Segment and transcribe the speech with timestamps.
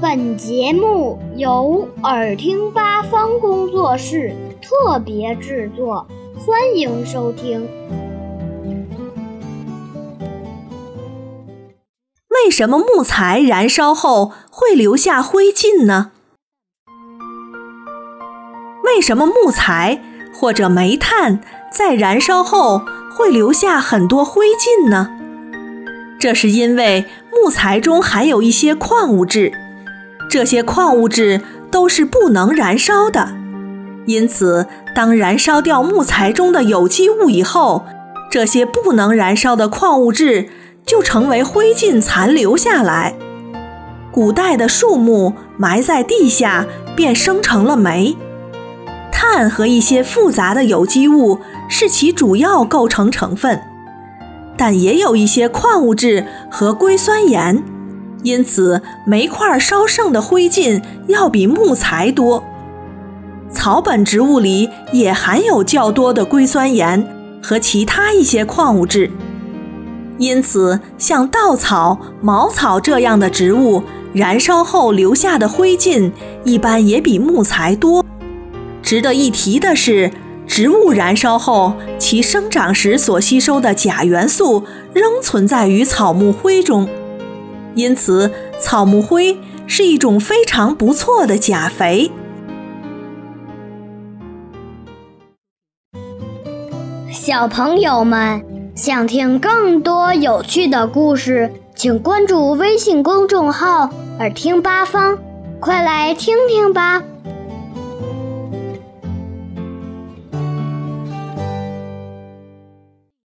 [0.00, 7.68] 本节目由耳听八方工作室特别制作，欢迎收听。
[12.28, 16.10] 为什么木材燃烧后会留下灰烬呢？
[18.84, 20.02] 为什么木材
[20.34, 21.40] 或者煤炭
[21.70, 22.82] 在燃烧后
[23.16, 25.10] 会留下很多灰烬呢？
[26.18, 29.52] 这是因为木材中含有一些矿物质，
[30.28, 33.28] 这些矿物质都是不能燃烧的。
[34.06, 37.84] 因此，当燃烧掉木材中的有机物以后，
[38.30, 40.48] 这些不能燃烧的矿物质
[40.84, 43.14] 就成为灰烬残留下来。
[44.12, 48.16] 古代的树木埋在地下，便生成了煤。
[49.10, 53.60] 碳和一些复杂的有机物是其主要构成成分，
[54.56, 57.64] 但也有一些矿物质和硅酸盐，
[58.24, 62.42] 因此煤块烧剩的灰烬要比木材多。
[63.50, 67.06] 草本植物里也含有较多的硅酸盐
[67.40, 69.08] 和其他一些矿物质，
[70.18, 76.10] 因此像稻草、茅草这样的植物燃烧后留下的灰烬
[76.44, 78.04] 一般也比木材多。
[78.82, 80.10] 值得一提的是，
[80.46, 86.88] 植物燃烧后，其生长时所吸收的钾元素仍存在于草木灰中，
[87.74, 92.10] 因此草木灰是一种非常不错的钾肥。
[97.10, 103.88] 小朋友们想听更多有趣的故事，请关注微信公众号
[104.20, 105.18] “耳听八方”，
[105.58, 107.02] 快来听听吧。